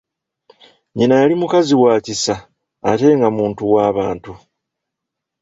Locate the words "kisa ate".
2.05-3.07